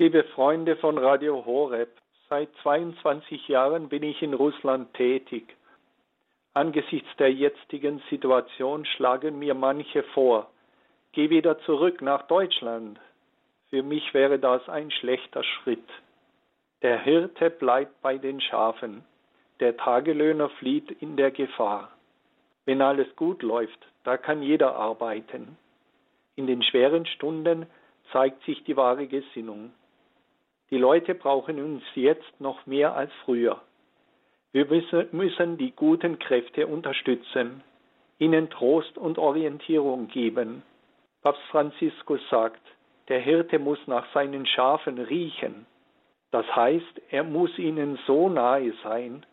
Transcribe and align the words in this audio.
Liebe 0.00 0.22
Freunde 0.22 0.76
von 0.76 0.96
Radio 0.96 1.44
Horeb, 1.44 1.90
seit 2.28 2.50
22 2.62 3.48
Jahren 3.48 3.88
bin 3.88 4.04
ich 4.04 4.22
in 4.22 4.32
Russland 4.32 4.94
tätig. 4.94 5.56
Angesichts 6.54 7.08
der 7.18 7.32
jetzigen 7.32 8.00
Situation 8.08 8.84
schlagen 8.84 9.40
mir 9.40 9.54
manche 9.54 10.04
vor, 10.14 10.52
geh 11.10 11.30
wieder 11.30 11.58
zurück 11.62 12.00
nach 12.00 12.28
Deutschland. 12.28 13.00
Für 13.70 13.82
mich 13.82 14.14
wäre 14.14 14.38
das 14.38 14.68
ein 14.68 14.92
schlechter 14.92 15.42
Schritt. 15.42 15.88
Der 16.82 17.00
Hirte 17.00 17.50
bleibt 17.50 18.00
bei 18.00 18.18
den 18.18 18.40
Schafen, 18.40 19.04
der 19.58 19.76
Tagelöhner 19.76 20.48
flieht 20.60 20.92
in 21.02 21.16
der 21.16 21.32
Gefahr. 21.32 21.90
Wenn 22.66 22.82
alles 22.82 23.08
gut 23.16 23.42
läuft, 23.42 23.84
da 24.04 24.16
kann 24.16 24.44
jeder 24.44 24.76
arbeiten. 24.76 25.58
In 26.36 26.46
den 26.46 26.62
schweren 26.62 27.04
Stunden 27.04 27.66
zeigt 28.12 28.44
sich 28.44 28.62
die 28.62 28.76
wahre 28.76 29.08
Gesinnung. 29.08 29.72
Die 30.70 30.78
Leute 30.78 31.14
brauchen 31.14 31.62
uns 31.62 31.82
jetzt 31.94 32.40
noch 32.40 32.66
mehr 32.66 32.94
als 32.94 33.10
früher. 33.24 33.60
Wir 34.52 34.66
müssen 35.12 35.56
die 35.58 35.72
guten 35.72 36.18
Kräfte 36.18 36.66
unterstützen, 36.66 37.62
ihnen 38.18 38.50
Trost 38.50 38.96
und 38.98 39.18
Orientierung 39.18 40.08
geben. 40.08 40.62
Papst 41.22 41.42
Franziskus 41.50 42.20
sagt, 42.30 42.60
der 43.08 43.20
Hirte 43.20 43.58
muss 43.58 43.78
nach 43.86 44.06
seinen 44.12 44.46
Schafen 44.46 44.98
riechen. 44.98 45.66
Das 46.30 46.46
heißt, 46.54 47.02
er 47.10 47.24
muss 47.24 47.58
ihnen 47.58 47.98
so 48.06 48.28
nahe 48.28 48.72
sein, 48.82 49.24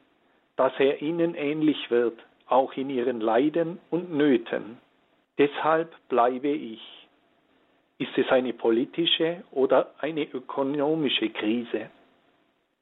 dass 0.55 0.71
er 0.79 1.01
ihnen 1.01 1.35
ähnlich 1.35 1.91
wird, 1.91 2.17
auch 2.47 2.73
in 2.73 2.89
ihren 2.89 3.19
Leiden 3.19 3.79
und 3.89 4.13
Nöten. 4.13 4.77
Deshalb 5.37 5.93
bleibe 6.07 6.49
ich. 6.49 7.04
Ist 7.97 8.17
es 8.17 8.29
eine 8.29 8.51
politische 8.51 9.43
oder 9.51 9.93
eine 9.99 10.23
ökonomische 10.23 11.29
Krise? 11.29 11.89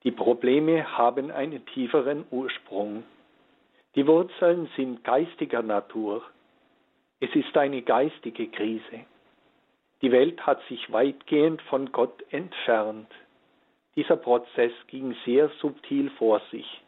Die 0.03 0.11
Probleme 0.11 0.97
haben 0.97 1.29
einen 1.29 1.63
tieferen 1.67 2.25
Ursprung. 2.31 3.03
Die 3.95 4.07
Wurzeln 4.07 4.69
sind 4.75 5.03
geistiger 5.03 5.61
Natur. 5.61 6.23
Es 7.19 7.29
ist 7.35 7.55
eine 7.55 7.83
geistige 7.83 8.47
Krise. 8.47 9.05
Die 10.01 10.11
Welt 10.11 10.45
hat 10.47 10.61
sich 10.67 10.91
weitgehend 10.91 11.61
von 11.61 11.91
Gott 11.91 12.23
entfernt. 12.31 13.07
Dieser 13.95 14.17
Prozess 14.17 14.73
ging 14.87 15.15
sehr 15.25 15.49
subtil 15.61 16.09
vor 16.17 16.41
sich. 16.49 16.81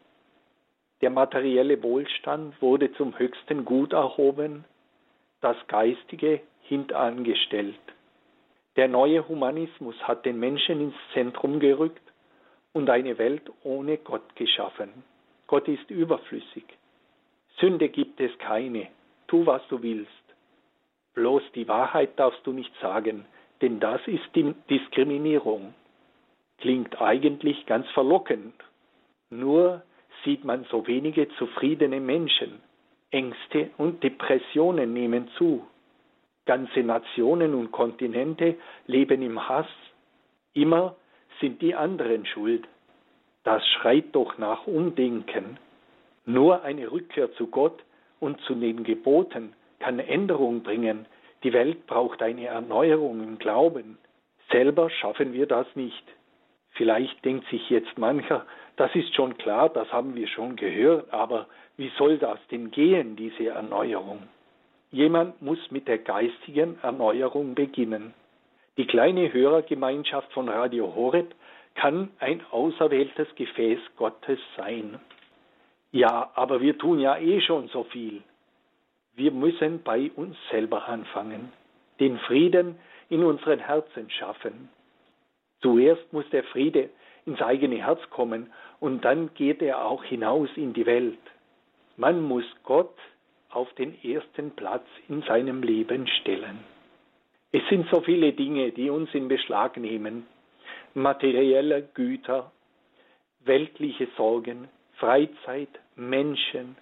Der 1.01 1.11
materielle 1.11 1.83
Wohlstand 1.83 2.59
wurde 2.59 2.91
zum 2.93 3.19
höchsten 3.19 3.65
Gut 3.65 3.93
erhoben, 3.93 4.65
das 5.41 5.55
Geistige 5.67 6.41
hintangestellt. 6.63 7.79
Der 8.75 8.87
neue 8.87 9.27
Humanismus 9.27 9.95
hat 10.03 10.25
den 10.25 10.39
Menschen 10.39 10.81
ins 10.81 10.95
Zentrum 11.13 11.59
gerückt 11.59 12.01
und 12.73 12.89
eine 12.89 13.17
Welt 13.17 13.49
ohne 13.63 13.97
Gott 13.97 14.35
geschaffen. 14.35 14.91
Gott 15.47 15.67
ist 15.67 15.89
überflüssig. 15.89 16.65
Sünde 17.59 17.87
gibt 17.87 18.19
es 18.19 18.37
keine. 18.39 18.87
Tu, 19.27 19.45
was 19.45 19.65
du 19.69 19.81
willst. 19.81 20.11
Bloß 21.13 21.43
die 21.55 21.67
Wahrheit 21.67 22.19
darfst 22.19 22.45
du 22.45 22.51
nicht 22.51 22.73
sagen, 22.81 23.25
denn 23.61 23.79
das 23.79 24.01
ist 24.07 24.27
die 24.35 24.53
Diskriminierung. 24.69 25.73
Klingt 26.57 27.01
eigentlich 27.01 27.65
ganz 27.65 27.89
verlockend. 27.91 28.53
Nur 29.29 29.83
sieht 30.25 30.43
man 30.43 30.65
so 30.65 30.85
wenige 30.87 31.29
zufriedene 31.37 32.01
Menschen. 32.01 32.61
Ängste 33.11 33.69
und 33.77 34.03
Depressionen 34.03 34.93
nehmen 34.93 35.29
zu. 35.37 35.65
Ganze 36.45 36.81
Nationen 36.81 37.53
und 37.53 37.71
Kontinente 37.71 38.55
leben 38.87 39.21
im 39.21 39.49
Hass. 39.49 39.67
Immer 40.53 40.95
sind 41.41 41.61
die 41.61 41.75
anderen 41.75 42.25
schuld. 42.25 42.67
Das 43.43 43.65
schreit 43.67 44.13
doch 44.13 44.37
nach 44.37 44.67
Umdenken. 44.67 45.57
Nur 46.25 46.63
eine 46.63 46.91
Rückkehr 46.91 47.31
zu 47.33 47.47
Gott 47.47 47.83
und 48.19 48.39
zu 48.41 48.55
den 48.55 48.83
Geboten 48.83 49.53
kann 49.79 49.99
Änderung 49.99 50.63
bringen. 50.63 51.05
Die 51.43 51.53
Welt 51.53 51.85
braucht 51.85 52.21
eine 52.21 52.47
Erneuerung 52.47 53.21
im 53.21 53.37
Glauben. 53.37 53.97
Selber 54.51 54.89
schaffen 54.89 55.33
wir 55.33 55.45
das 55.45 55.67
nicht. 55.75 56.03
Vielleicht 56.71 57.23
denkt 57.23 57.47
sich 57.49 57.69
jetzt 57.69 57.97
mancher, 57.97 58.45
das 58.75 58.93
ist 58.95 59.15
schon 59.15 59.37
klar, 59.37 59.69
das 59.69 59.91
haben 59.93 60.15
wir 60.15 60.27
schon 60.27 60.55
gehört, 60.55 61.11
aber 61.13 61.47
wie 61.77 61.91
soll 61.97 62.17
das 62.17 62.39
denn 62.51 62.71
gehen, 62.71 63.15
diese 63.15 63.47
Erneuerung? 63.47 64.23
Jemand 64.95 65.41
muss 65.41 65.59
mit 65.71 65.89
der 65.89 65.97
geistigen 65.97 66.79
Erneuerung 66.81 67.53
beginnen. 67.53 68.13
Die 68.77 68.87
kleine 68.87 69.33
Hörergemeinschaft 69.33 70.31
von 70.31 70.47
Radio 70.47 70.95
Horeb 70.95 71.35
kann 71.73 72.11
ein 72.19 72.41
auserwähltes 72.49 73.27
Gefäß 73.35 73.79
Gottes 73.97 74.39
sein. 74.55 75.01
Ja, 75.91 76.31
aber 76.35 76.61
wir 76.61 76.77
tun 76.77 77.01
ja 77.01 77.17
eh 77.17 77.41
schon 77.41 77.67
so 77.67 77.83
viel. 77.83 78.23
Wir 79.15 79.31
müssen 79.31 79.83
bei 79.83 80.11
uns 80.15 80.37
selber 80.49 80.87
anfangen, 80.87 81.51
den 81.99 82.17
Frieden 82.19 82.79
in 83.09 83.21
unseren 83.21 83.59
Herzen 83.59 84.09
schaffen. 84.09 84.69
Zuerst 85.61 86.13
muss 86.13 86.29
der 86.29 86.45
Friede 86.45 86.89
ins 87.25 87.41
eigene 87.41 87.85
Herz 87.85 87.99
kommen 88.11 88.49
und 88.79 89.03
dann 89.03 89.33
geht 89.33 89.61
er 89.61 89.83
auch 89.83 90.05
hinaus 90.05 90.47
in 90.55 90.71
die 90.71 90.85
Welt. 90.85 91.19
Man 91.97 92.21
muss 92.21 92.45
Gott 92.63 92.95
auf 93.55 93.71
den 93.73 93.95
ersten 94.03 94.51
Platz 94.51 94.85
in 95.07 95.21
seinem 95.23 95.63
Leben 95.63 96.07
stellen. 96.07 96.59
Es 97.51 97.61
sind 97.69 97.87
so 97.89 98.01
viele 98.01 98.33
Dinge, 98.33 98.71
die 98.71 98.89
uns 98.89 99.13
in 99.13 99.27
Beschlag 99.27 99.77
nehmen. 99.77 100.27
Materielle 100.93 101.87
Güter, 101.93 102.51
weltliche 103.45 104.07
Sorgen, 104.17 104.67
Freizeit, 104.97 105.69
Menschen. 105.95 106.75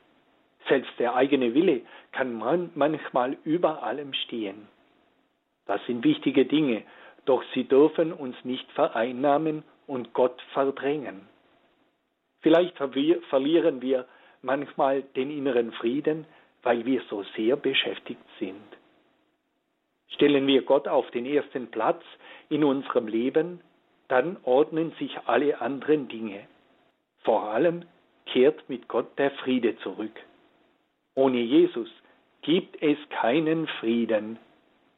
Selbst 0.68 0.92
der 0.98 1.16
eigene 1.16 1.54
Wille 1.54 1.82
kann 2.12 2.34
man 2.34 2.72
manchmal 2.74 3.38
über 3.44 3.84
allem 3.84 4.14
stehen. 4.14 4.68
Das 5.66 5.80
sind 5.86 6.04
wichtige 6.04 6.46
Dinge, 6.46 6.84
doch 7.26 7.44
sie 7.54 7.66
dürfen 7.66 8.12
uns 8.12 8.36
nicht 8.44 8.70
vereinnahmen 8.72 9.64
und 9.88 10.14
Gott 10.14 10.42
verdrängen. 10.54 11.28
Vielleicht 12.42 12.78
verlieren 12.78 13.82
wir 13.82 14.06
manchmal 14.42 15.04
den 15.16 15.32
inneren 15.32 15.72
Frieden, 15.74 16.26
weil 16.64 16.86
wir 16.86 17.02
so 17.10 17.24
sehr 17.36 17.56
beschäftigt 17.56 18.24
sind. 18.40 18.78
Stellen 20.08 20.48
wir 20.48 20.62
Gott 20.64 20.88
auf 20.88 21.10
den 21.12 21.26
ersten 21.26 21.68
Platz 21.68 22.04
in 22.50 22.64
unserem 22.64 23.08
Leben, 23.08 23.62
dann 24.08 24.38
ordnen 24.44 24.94
sich 25.00 25.18
alle 25.26 25.60
anderen 25.62 26.08
Dinge. 26.08 26.48
Vor 27.24 27.44
allem 27.44 27.86
kehrt 28.26 28.68
mit 28.70 28.88
Gott 28.88 29.18
der 29.18 29.32
Friede 29.32 29.78
zurück. 29.78 30.20
Ohne 31.16 31.40
Jesus 31.40 31.90
gibt 32.42 32.82
es 32.82 32.98
keinen 33.10 33.68
Frieden. 33.80 34.40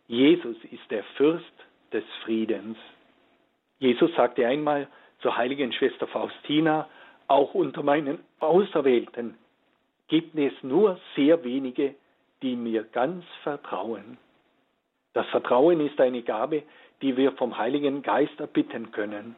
Jesus 0.08 0.58
ist 0.72 0.90
der 0.90 1.04
Fürst 1.16 1.46
des 1.92 2.04
Friedens. 2.24 2.78
Jesus 3.80 4.14
sagte 4.16 4.48
einmal 4.48 4.88
zur 5.22 5.36
heiligen 5.38 5.74
Schwester 5.74 6.08
Faustina, 6.08 6.90
auch 7.28 7.54
unter 7.54 7.84
meinen 7.84 8.20
Auserwählten 8.40 9.36
gibt 10.08 10.38
es 10.38 10.54
nur 10.62 11.00
sehr 11.16 11.44
wenige, 11.44 11.96
die 12.42 12.56
mir 12.56 12.84
ganz 12.84 13.26
vertrauen. 13.44 14.18
Das 15.14 15.28
Vertrauen 15.28 15.80
ist 15.80 16.00
eine 16.00 16.22
Gabe, 16.22 16.64
die 17.02 17.18
wir 17.18 17.32
vom 17.34 17.58
Heiligen 17.58 18.02
Geist 18.02 18.40
erbitten 18.40 18.92
können. 18.92 19.36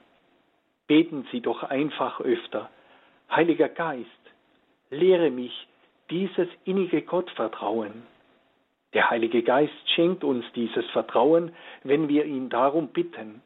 Beten 0.88 1.28
Sie 1.32 1.42
doch 1.42 1.64
einfach 1.64 2.20
öfter. 2.22 2.70
Heiliger 3.30 3.70
Geist, 3.70 4.08
lehre 4.90 5.30
mich 5.30 5.68
dieses 6.10 6.48
innige 6.66 7.02
Gottvertrauen. 7.02 8.04
Der 8.94 9.10
Heilige 9.10 9.44
Geist 9.44 9.74
schenkt 9.94 10.24
uns 10.24 10.46
dieses 10.56 10.86
Vertrauen, 10.92 11.54
wenn 11.84 12.08
wir 12.08 12.26
ihn 12.26 12.50
darum 12.50 12.88
bitten. 12.88 13.42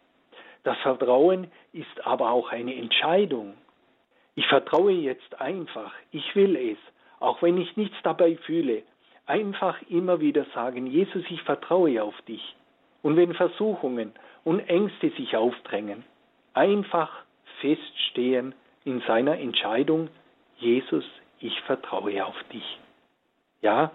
Das 0.63 0.77
Vertrauen 0.79 1.51
ist 1.73 2.05
aber 2.05 2.29
auch 2.31 2.51
eine 2.51 2.75
Entscheidung. 2.75 3.55
Ich 4.35 4.45
vertraue 4.47 4.91
jetzt 4.91 5.41
einfach, 5.41 5.91
ich 6.11 6.35
will 6.35 6.55
es, 6.55 6.77
auch 7.21 7.41
wenn 7.41 7.57
ich 7.57 7.77
nichts 7.77 7.95
dabei 8.03 8.35
fühle, 8.35 8.83
einfach 9.25 9.81
immer 9.89 10.19
wieder 10.19 10.45
sagen, 10.53 10.87
Jesus, 10.87 11.23
ich 11.29 11.41
vertraue 11.43 12.03
auf 12.03 12.19
dich. 12.23 12.55
Und 13.01 13.15
wenn 13.15 13.33
Versuchungen 13.33 14.11
und 14.43 14.59
Ängste 14.67 15.09
sich 15.11 15.35
aufdrängen, 15.35 16.03
einfach 16.53 17.09
feststehen 17.61 18.53
in 18.83 19.01
seiner 19.01 19.39
Entscheidung, 19.39 20.09
Jesus, 20.57 21.05
ich 21.39 21.59
vertraue 21.61 22.25
auf 22.25 22.35
dich. 22.51 22.79
Ja, 23.61 23.91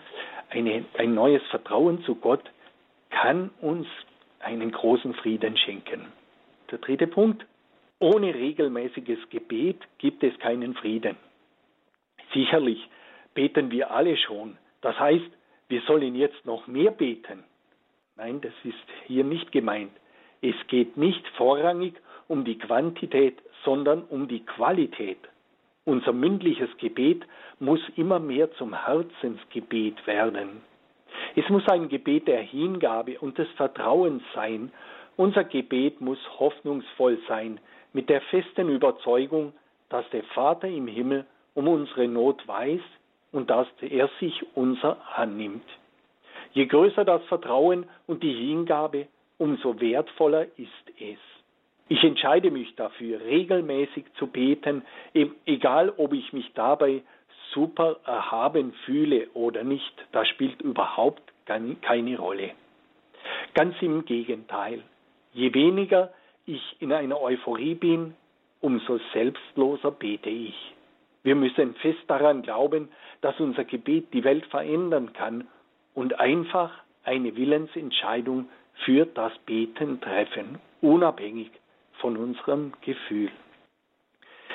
eine, 0.51 0.85
ein 0.97 1.15
neues 1.15 1.43
Vertrauen 1.51 2.03
zu 2.05 2.15
Gott 2.15 2.43
kann 3.11 3.51
uns 3.61 3.87
einen 4.41 4.71
großen 4.71 5.15
Frieden 5.15 5.57
schenken. 5.57 6.07
Der 6.71 6.79
dritte 6.79 7.07
Punkt. 7.07 7.45
Ohne 7.99 8.35
regelmäßiges 8.35 9.19
Gebet 9.31 9.79
gibt 9.99 10.23
es 10.23 10.39
keinen 10.39 10.75
Frieden. 10.75 11.17
Sicherlich 12.35 12.87
beten 13.37 13.71
wir 13.71 13.93
alle 13.93 14.17
schon. 14.17 14.59
Das 14.81 14.99
heißt, 14.99 15.31
wir 15.69 15.81
sollen 15.83 16.17
jetzt 16.17 16.45
noch 16.45 16.67
mehr 16.67 16.91
beten. 16.91 17.45
Nein, 18.17 18.41
das 18.41 18.55
ist 18.65 18.89
hier 19.07 19.25
nicht 19.25 19.53
gemeint. 19.53 19.93
Es 20.41 20.57
geht 20.69 20.97
nicht 20.97 21.27
vorrangig 21.37 21.95
um 22.29 22.45
die 22.45 22.59
Quantität, 22.59 23.37
sondern 23.63 24.03
um 24.05 24.27
die 24.27 24.45
Qualität. 24.45 25.19
Unser 25.85 26.13
mündliches 26.13 26.71
Gebet 26.79 27.25
muss 27.61 27.81
immer 27.97 28.19
mehr 28.19 28.51
zum 28.53 28.73
Herzensgebet 28.75 30.07
werden. 30.07 30.63
Es 31.37 31.49
muss 31.51 31.69
ein 31.69 31.89
Gebet 31.89 32.27
der 32.27 32.41
Hingabe 32.41 33.19
und 33.21 33.37
des 33.39 33.49
Vertrauens 33.51 34.23
sein. 34.35 34.73
Unser 35.17 35.45
Gebet 35.45 36.01
muss 36.01 36.19
hoffnungsvoll 36.39 37.19
sein, 37.29 37.61
mit 37.93 38.09
der 38.09 38.23
festen 38.23 38.69
Überzeugung, 38.71 39.53
dass 39.91 40.09
der 40.11 40.25
Vater 40.25 40.69
im 40.69 40.87
Himmel 40.87 41.27
um 41.55 41.69
unsere 41.69 42.09
Not 42.09 42.47
weiß 42.49 42.81
und 43.33 43.51
dass 43.51 43.67
er 43.81 44.09
sich 44.21 44.45
unser 44.55 44.99
annimmt. 45.17 45.67
Je 46.53 46.67
größer 46.67 47.05
das 47.05 47.23
Vertrauen 47.25 47.87
und 48.07 48.23
die 48.23 48.33
Hingabe, 48.33 49.09
umso 49.39 49.81
wertvoller 49.81 50.45
ist 50.57 50.91
es. 50.99 51.19
Ich 51.89 52.03
entscheide 52.03 52.51
mich 52.51 52.75
dafür, 52.75 53.21
regelmäßig 53.21 54.05
zu 54.19 54.27
beten, 54.27 54.83
egal 55.45 55.93
ob 55.97 56.13
ich 56.13 56.33
mich 56.33 56.51
dabei 56.55 57.03
super 57.53 57.97
erhaben 58.05 58.73
fühle 58.85 59.29
oder 59.35 59.63
nicht. 59.63 59.95
Das 60.13 60.27
spielt 60.29 60.61
überhaupt 60.63 61.23
keine 61.45 62.19
Rolle. 62.19 62.53
Ganz 63.55 63.75
im 63.83 64.05
Gegenteil. 64.05 64.83
Je 65.33 65.53
weniger 65.55 66.13
ich 66.45 66.77
in 66.81 66.93
einer 66.93 67.21
Euphorie 67.21 67.75
bin, 67.75 68.15
umso 68.61 68.99
selbstloser 69.13 69.91
bete 69.91 70.31
ich. 70.31 70.76
Wir 71.27 71.35
müssen 71.35 71.75
fest 71.83 72.05
daran 72.07 72.43
glauben, 72.43 72.89
dass 73.21 73.41
unser 73.41 73.65
Gebet 73.65 74.15
die 74.15 74.23
Welt 74.23 74.47
verändern 74.47 75.13
kann 75.13 75.49
und 75.93 76.21
einfach 76.21 76.71
eine 77.03 77.35
Willensentscheidung 77.35 78.49
für 78.85 79.07
das 79.07 79.37
Beten 79.39 80.01
treffen, 80.01 80.61
unabhängig 80.83 81.51
von 81.95 82.17
unserem 82.17 82.75
Gefühl. 82.81 83.33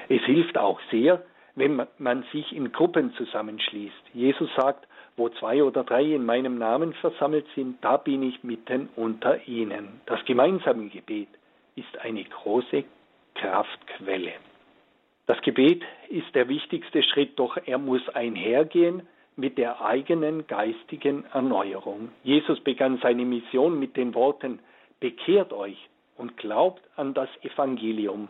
Es 0.07 0.21
hilft 0.21 0.57
auch 0.57 0.79
sehr, 0.89 1.21
wenn 1.56 1.85
man 1.97 2.23
sich 2.31 2.56
in 2.56 2.71
Gruppen 2.71 3.13
zusammenschließt. 3.15 4.03
Jesus 4.13 4.50
sagt, 4.56 4.88
wo 5.17 5.27
zwei 5.27 5.65
oder 5.65 5.83
drei 5.83 6.03
in 6.03 6.25
meinem 6.25 6.57
Namen 6.57 6.94
versammelt 6.94 7.47
sind, 7.53 7.83
da 7.83 7.97
bin 7.97 8.24
ich 8.24 8.45
mitten 8.45 8.88
unter 8.95 9.45
ihnen. 9.45 10.00
Das 10.06 10.24
gemeinsame 10.24 10.88
Gebet 10.88 11.27
ist 11.75 11.97
eine 11.97 12.24
große 12.24 12.85
Kraftquelle. 13.35 14.35
Das 15.31 15.42
Gebet 15.44 15.81
ist 16.10 16.36
der 16.36 16.50
wichtigste 16.50 17.01
Schritt, 17.04 17.39
doch 17.39 17.56
er 17.66 17.78
muss 17.78 18.01
einhergehen 18.10 19.07
mit 19.38 19.57
der 19.57 19.81
eigenen 19.81 20.45
geistigen 20.45 21.24
Erneuerung. 21.31 22.10
Jesus 22.22 22.60
begann 22.60 23.00
seine 23.01 23.24
Mission 23.24 23.80
mit 23.80 23.95
den 23.95 24.13
Worten, 24.13 24.60
bekehrt 25.00 25.54
euch 25.54 25.88
und 26.18 26.36
glaubt 26.36 26.81
an 26.98 27.13
das 27.13 27.30
Evangelium. 27.44 28.28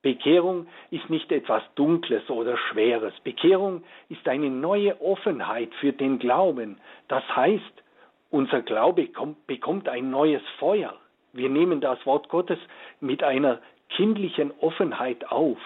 Bekehrung 0.00 0.68
ist 0.90 1.10
nicht 1.10 1.30
etwas 1.32 1.62
Dunkles 1.74 2.30
oder 2.30 2.56
Schweres. 2.56 3.12
Bekehrung 3.22 3.84
ist 4.08 4.26
eine 4.26 4.48
neue 4.48 4.98
Offenheit 5.02 5.74
für 5.80 5.92
den 5.92 6.18
Glauben. 6.18 6.78
Das 7.08 7.24
heißt, 7.36 7.84
unser 8.30 8.62
Glaube 8.62 9.08
kommt, 9.08 9.46
bekommt 9.46 9.86
ein 9.86 10.10
neues 10.10 10.42
Feuer. 10.58 10.96
Wir 11.34 11.50
nehmen 11.50 11.82
das 11.82 12.06
Wort 12.06 12.30
Gottes 12.30 12.58
mit 13.00 13.22
einer 13.22 13.60
kindlichen 13.90 14.50
Offenheit 14.62 15.30
auf. 15.30 15.58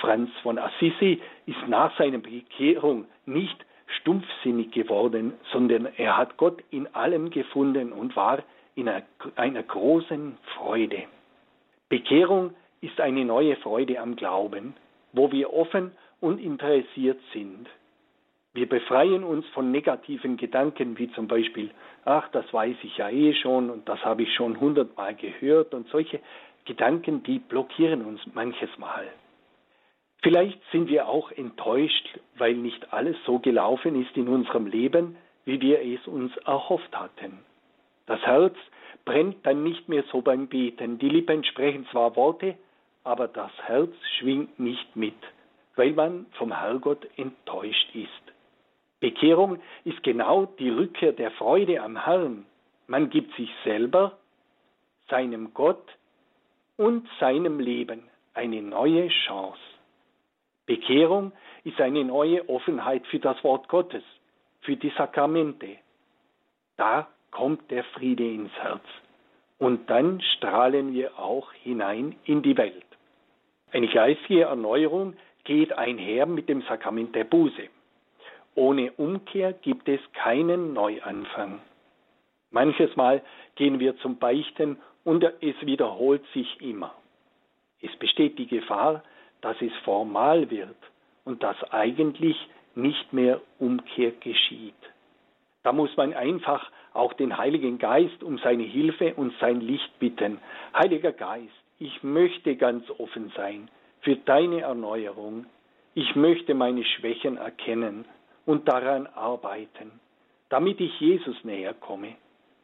Franz 0.00 0.30
von 0.42 0.58
Assisi 0.58 1.20
ist 1.46 1.68
nach 1.68 1.96
seiner 1.98 2.18
Bekehrung 2.18 3.06
nicht 3.24 3.64
stumpfsinnig 4.00 4.72
geworden, 4.72 5.34
sondern 5.52 5.86
er 5.96 6.16
hat 6.16 6.36
Gott 6.36 6.62
in 6.70 6.92
allem 6.94 7.30
gefunden 7.30 7.92
und 7.92 8.16
war 8.16 8.42
in 8.74 8.88
einer, 8.88 9.02
einer 9.36 9.62
großen 9.62 10.36
Freude. 10.56 11.04
Bekehrung 11.88 12.54
ist 12.80 13.00
eine 13.00 13.24
neue 13.24 13.56
Freude 13.56 14.00
am 14.00 14.16
Glauben, 14.16 14.74
wo 15.12 15.32
wir 15.32 15.52
offen 15.52 15.92
und 16.20 16.38
interessiert 16.38 17.18
sind. 17.32 17.68
Wir 18.52 18.68
befreien 18.68 19.22
uns 19.22 19.46
von 19.48 19.70
negativen 19.70 20.36
Gedanken, 20.36 20.98
wie 20.98 21.10
zum 21.12 21.28
Beispiel, 21.28 21.70
ach, 22.04 22.28
das 22.32 22.50
weiß 22.52 22.76
ich 22.82 22.96
ja 22.96 23.10
eh 23.10 23.34
schon 23.34 23.70
und 23.70 23.88
das 23.88 24.02
habe 24.04 24.22
ich 24.22 24.34
schon 24.34 24.58
hundertmal 24.58 25.14
gehört 25.14 25.74
und 25.74 25.88
solche 25.88 26.20
Gedanken, 26.64 27.22
die 27.22 27.38
blockieren 27.38 28.04
uns 28.04 28.20
manches 28.34 28.70
Mal. 28.78 29.06
Vielleicht 30.26 30.60
sind 30.72 30.88
wir 30.88 31.06
auch 31.06 31.30
enttäuscht, 31.30 32.18
weil 32.36 32.54
nicht 32.54 32.92
alles 32.92 33.16
so 33.26 33.38
gelaufen 33.38 33.94
ist 34.02 34.16
in 34.16 34.26
unserem 34.26 34.66
Leben, 34.66 35.16
wie 35.44 35.60
wir 35.60 35.80
es 35.80 36.04
uns 36.08 36.36
erhofft 36.38 36.98
hatten. 36.98 37.38
Das 38.06 38.20
Herz 38.22 38.56
brennt 39.04 39.46
dann 39.46 39.62
nicht 39.62 39.88
mehr 39.88 40.02
so 40.10 40.22
beim 40.22 40.48
Beten. 40.48 40.98
Die 40.98 41.08
Lippen 41.08 41.44
sprechen 41.44 41.86
zwar 41.92 42.16
Worte, 42.16 42.56
aber 43.04 43.28
das 43.28 43.52
Herz 43.66 43.92
schwingt 44.18 44.58
nicht 44.58 44.96
mit, 44.96 45.14
weil 45.76 45.92
man 45.92 46.26
vom 46.32 46.50
Herrgott 46.50 47.06
enttäuscht 47.16 47.94
ist. 47.94 48.34
Bekehrung 48.98 49.60
ist 49.84 50.02
genau 50.02 50.46
die 50.58 50.70
Rückkehr 50.70 51.12
der 51.12 51.30
Freude 51.30 51.80
am 51.80 52.04
Herrn. 52.04 52.46
Man 52.88 53.10
gibt 53.10 53.32
sich 53.36 53.50
selber, 53.62 54.18
seinem 55.08 55.54
Gott 55.54 55.86
und 56.76 57.08
seinem 57.20 57.60
Leben 57.60 58.02
eine 58.34 58.60
neue 58.60 59.06
Chance. 59.06 59.75
Bekehrung 60.66 61.32
ist 61.64 61.80
eine 61.80 62.04
neue 62.04 62.48
Offenheit 62.48 63.06
für 63.06 63.20
das 63.20 63.42
Wort 63.44 63.68
Gottes, 63.68 64.02
für 64.60 64.76
die 64.76 64.92
Sakramente. 64.96 65.78
Da 66.76 67.08
kommt 67.30 67.70
der 67.70 67.84
Friede 67.84 68.24
ins 68.28 68.52
Herz. 68.54 68.84
Und 69.58 69.88
dann 69.88 70.20
strahlen 70.20 70.92
wir 70.92 71.18
auch 71.18 71.52
hinein 71.52 72.16
in 72.24 72.42
die 72.42 72.56
Welt. 72.56 72.84
Eine 73.72 73.88
geistige 73.88 74.42
Erneuerung 74.42 75.14
geht 75.44 75.72
einher 75.72 76.26
mit 76.26 76.48
dem 76.48 76.62
Sakrament 76.62 77.14
der 77.14 77.24
Buße. 77.24 77.68
Ohne 78.54 78.92
Umkehr 78.92 79.52
gibt 79.52 79.88
es 79.88 80.00
keinen 80.12 80.72
Neuanfang. 80.72 81.60
Manches 82.50 82.94
Mal 82.96 83.22
gehen 83.54 83.80
wir 83.80 83.96
zum 83.98 84.18
Beichten 84.18 84.78
und 85.04 85.24
es 85.24 85.54
wiederholt 85.60 86.24
sich 86.32 86.60
immer. 86.60 86.94
Es 87.80 87.94
besteht 87.96 88.38
die 88.38 88.46
Gefahr, 88.46 89.02
dass 89.40 89.60
es 89.60 89.72
formal 89.84 90.50
wird 90.50 90.76
und 91.24 91.42
dass 91.42 91.56
eigentlich 91.72 92.36
nicht 92.74 93.12
mehr 93.12 93.40
Umkehr 93.58 94.12
geschieht. 94.12 94.74
Da 95.62 95.72
muss 95.72 95.96
man 95.96 96.14
einfach 96.14 96.70
auch 96.92 97.12
den 97.14 97.36
Heiligen 97.36 97.78
Geist 97.78 98.22
um 98.22 98.38
seine 98.38 98.62
Hilfe 98.62 99.14
und 99.14 99.32
sein 99.40 99.60
Licht 99.60 99.98
bitten. 99.98 100.38
Heiliger 100.74 101.12
Geist, 101.12 101.52
ich 101.78 102.02
möchte 102.02 102.56
ganz 102.56 102.88
offen 102.98 103.32
sein 103.36 103.68
für 104.00 104.16
deine 104.16 104.60
Erneuerung. 104.60 105.46
Ich 105.94 106.14
möchte 106.14 106.54
meine 106.54 106.84
Schwächen 106.84 107.36
erkennen 107.36 108.04
und 108.44 108.68
daran 108.68 109.06
arbeiten, 109.08 109.90
damit 110.48 110.80
ich 110.80 111.00
Jesus 111.00 111.36
näher 111.42 111.74
komme, 111.74 112.14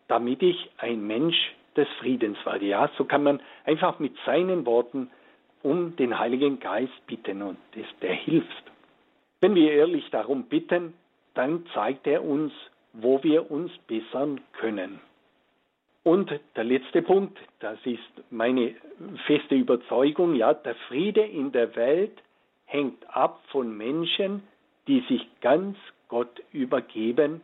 damit 0.09 0.43
ich 0.43 0.71
ein 0.79 1.07
Mensch 1.07 1.37
des 1.77 1.89
Friedens 1.99 2.39
werde. 2.45 2.67
Ja, 2.67 2.91
so 2.97 3.05
kann 3.05 3.23
man 3.23 3.41
einfach 3.65 3.99
mit 3.99 4.15
seinen 4.25 4.65
Worten 4.67 5.11
um 5.63 5.97
den 5.97 6.19
Heiligen 6.19 6.61
Geist 6.61 7.07
bitten 7.07 7.43
und 7.43 7.59
der 8.03 8.15
hilft. 8.15 8.65
Wenn 9.41 9.55
wir 9.55 9.73
ehrlich 9.73 10.09
darum 10.11 10.45
bitten, 10.45 10.95
dann 11.35 11.67
zeigt 11.75 12.07
er 12.07 12.25
uns, 12.25 12.53
wo 12.93 13.23
wir 13.23 13.51
uns 13.51 13.73
bessern 13.87 14.41
können. 14.53 15.01
Und 16.05 16.33
der 16.57 16.65
letzte 16.65 17.01
Punkt, 17.03 17.39
das 17.61 17.79
ist 17.85 18.01
meine 18.31 18.75
feste 19.27 19.55
Überzeugung, 19.55 20.35
ja, 20.35 20.53
der 20.53 20.75
Friede 20.89 21.23
in 21.23 21.53
der 21.53 21.75
Welt 21.77 22.21
hängt 22.65 23.05
ab 23.15 23.43
von 23.49 23.77
Menschen, 23.77 24.43
die 24.89 25.01
sich 25.09 25.27
ganz 25.41 25.77
Gott 26.09 26.43
übergeben, 26.53 27.41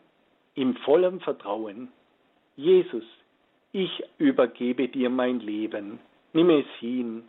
im 0.55 0.75
vollen 0.77 1.21
Vertrauen. 1.21 1.89
Jesus, 2.57 3.05
ich 3.73 4.03
übergebe 4.19 4.89
dir 4.89 5.09
mein 5.09 5.39
Leben, 5.39 6.01
nimm 6.33 6.51
es 6.51 6.67
hin, 6.81 7.29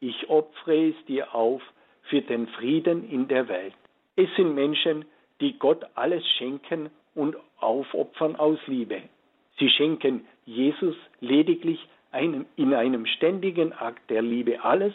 ich 0.00 0.28
opfere 0.28 0.90
es 0.90 1.04
dir 1.06 1.34
auf 1.34 1.62
für 2.02 2.22
den 2.22 2.46
Frieden 2.48 3.08
in 3.10 3.28
der 3.28 3.48
Welt. 3.48 3.74
Es 4.16 4.28
sind 4.36 4.54
Menschen, 4.54 5.04
die 5.40 5.58
Gott 5.58 5.84
alles 5.94 6.26
schenken 6.38 6.90
und 7.14 7.36
aufopfern 7.60 8.36
aus 8.36 8.58
Liebe. 8.66 9.02
Sie 9.58 9.68
schenken 9.70 10.26
Jesus 10.44 10.96
lediglich 11.20 11.80
einem, 12.12 12.46
in 12.56 12.74
einem 12.74 13.06
ständigen 13.06 13.72
Akt 13.72 14.08
der 14.10 14.22
Liebe 14.22 14.62
alles, 14.64 14.94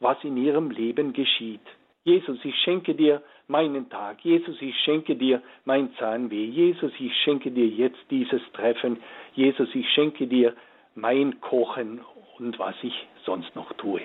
was 0.00 0.22
in 0.22 0.36
ihrem 0.36 0.70
Leben 0.70 1.12
geschieht. 1.12 1.60
Jesus, 2.04 2.38
ich 2.44 2.56
schenke 2.56 2.94
dir 2.94 3.22
meinen 3.46 3.88
Tag. 3.88 4.24
Jesus, 4.24 4.60
ich 4.60 4.76
schenke 4.80 5.16
dir 5.16 5.40
mein 5.64 5.94
Zahnweh. 5.96 6.44
Jesus, 6.44 6.92
ich 6.98 7.14
schenke 7.22 7.50
dir 7.50 7.66
jetzt 7.66 8.00
dieses 8.10 8.42
Treffen. 8.52 8.98
Jesus, 9.34 9.68
ich 9.74 9.88
schenke 9.90 10.26
dir 10.26 10.54
mein 10.94 11.40
Kochen 11.40 12.00
und 12.38 12.58
was 12.58 12.74
ich 12.82 12.94
sonst 13.24 13.54
noch 13.54 13.72
tue. 13.74 14.00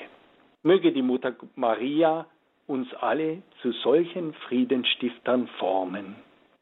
Möge 0.63 0.91
die 0.91 1.01
Mutter 1.01 1.33
Maria 1.55 2.25
uns 2.67 2.93
alle 2.95 3.41
zu 3.61 3.71
solchen 3.71 4.33
Friedenstiftern 4.33 5.47
formen. 5.59 6.15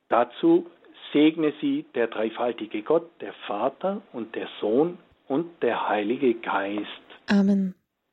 Dazu 0.10 0.68
segne 1.12 1.54
sie 1.62 1.86
der 1.96 2.08
dreifaltige 2.08 2.84
Gott, 2.84 3.10
der 3.22 3.34
Vater 3.48 4.02
und 4.14 4.36
der 4.36 4.48
Sohn 4.60 4.98
und 5.28 5.64
der 5.64 5.90
Heilige 5.90 6.36
Geist. 6.36 6.86
Amen. 7.28 7.74